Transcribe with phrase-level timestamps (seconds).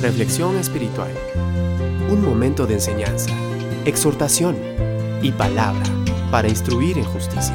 [0.00, 1.10] Reflexión espiritual.
[2.10, 3.30] Un momento de enseñanza,
[3.84, 4.56] exhortación
[5.20, 5.84] y palabra
[6.30, 7.54] para instruir en justicia.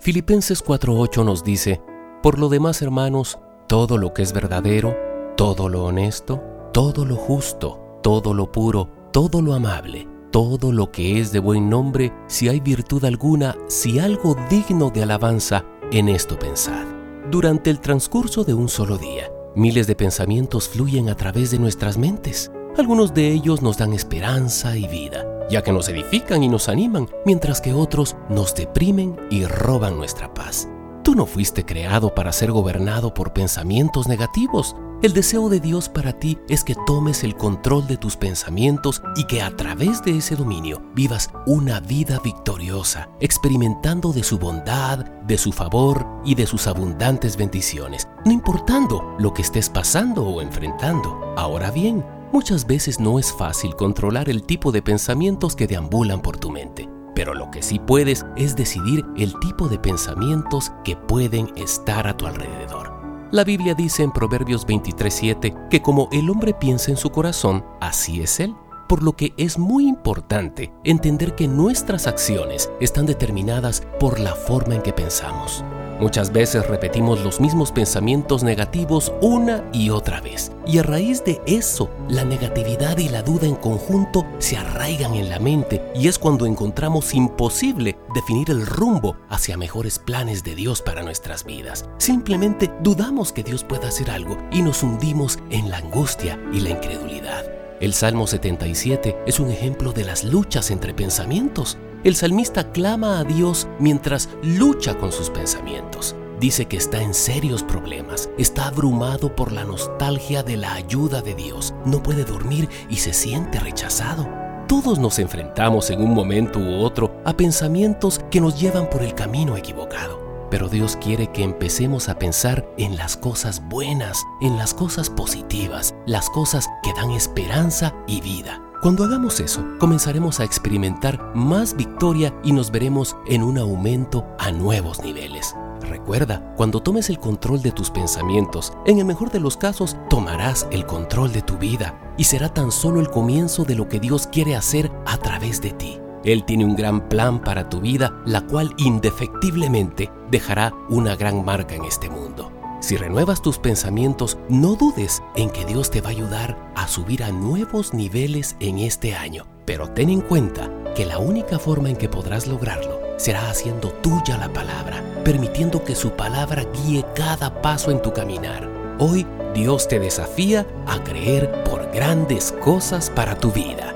[0.00, 1.80] Filipenses 4:8 nos dice,
[2.20, 4.96] Por lo demás, hermanos, todo lo que es verdadero,
[5.36, 11.20] todo lo honesto, todo lo justo, todo lo puro, todo lo amable, todo lo que
[11.20, 16.36] es de buen nombre, si hay virtud alguna, si algo digno de alabanza, en esto
[16.36, 16.91] pensad.
[17.30, 21.96] Durante el transcurso de un solo día, miles de pensamientos fluyen a través de nuestras
[21.96, 22.50] mentes.
[22.76, 27.08] Algunos de ellos nos dan esperanza y vida, ya que nos edifican y nos animan,
[27.24, 30.68] mientras que otros nos deprimen y roban nuestra paz.
[31.04, 34.74] Tú no fuiste creado para ser gobernado por pensamientos negativos.
[35.02, 39.24] El deseo de Dios para ti es que tomes el control de tus pensamientos y
[39.24, 45.38] que a través de ese dominio vivas una vida victoriosa, experimentando de su bondad, de
[45.38, 51.34] su favor y de sus abundantes bendiciones, no importando lo que estés pasando o enfrentando.
[51.36, 56.36] Ahora bien, muchas veces no es fácil controlar el tipo de pensamientos que deambulan por
[56.36, 56.88] tu mente.
[57.16, 62.16] Pero lo que sí puedes es decidir el tipo de pensamientos que pueden estar a
[62.16, 62.91] tu alrededor.
[63.32, 68.20] La Biblia dice en Proverbios 23:7 que como el hombre piensa en su corazón, así
[68.20, 68.54] es él.
[68.90, 74.74] Por lo que es muy importante entender que nuestras acciones están determinadas por la forma
[74.74, 75.64] en que pensamos.
[76.02, 80.50] Muchas veces repetimos los mismos pensamientos negativos una y otra vez.
[80.66, 85.28] Y a raíz de eso, la negatividad y la duda en conjunto se arraigan en
[85.28, 90.82] la mente y es cuando encontramos imposible definir el rumbo hacia mejores planes de Dios
[90.82, 91.88] para nuestras vidas.
[91.98, 96.70] Simplemente dudamos que Dios pueda hacer algo y nos hundimos en la angustia y la
[96.70, 97.61] incredulidad.
[97.82, 101.78] El Salmo 77 es un ejemplo de las luchas entre pensamientos.
[102.04, 106.14] El salmista clama a Dios mientras lucha con sus pensamientos.
[106.38, 111.34] Dice que está en serios problemas, está abrumado por la nostalgia de la ayuda de
[111.34, 114.28] Dios, no puede dormir y se siente rechazado.
[114.68, 119.12] Todos nos enfrentamos en un momento u otro a pensamientos que nos llevan por el
[119.16, 120.31] camino equivocado.
[120.52, 125.94] Pero Dios quiere que empecemos a pensar en las cosas buenas, en las cosas positivas,
[126.04, 128.62] las cosas que dan esperanza y vida.
[128.82, 134.52] Cuando hagamos eso, comenzaremos a experimentar más victoria y nos veremos en un aumento a
[134.52, 135.56] nuevos niveles.
[135.80, 140.68] Recuerda, cuando tomes el control de tus pensamientos, en el mejor de los casos, tomarás
[140.70, 144.26] el control de tu vida y será tan solo el comienzo de lo que Dios
[144.26, 146.01] quiere hacer a través de ti.
[146.24, 151.74] Él tiene un gran plan para tu vida, la cual indefectiblemente dejará una gran marca
[151.74, 152.52] en este mundo.
[152.80, 157.22] Si renuevas tus pensamientos, no dudes en que Dios te va a ayudar a subir
[157.22, 159.46] a nuevos niveles en este año.
[159.64, 164.36] Pero ten en cuenta que la única forma en que podrás lograrlo será haciendo tuya
[164.36, 168.68] la palabra, permitiendo que su palabra guíe cada paso en tu caminar.
[168.98, 173.94] Hoy Dios te desafía a creer por grandes cosas para tu vida.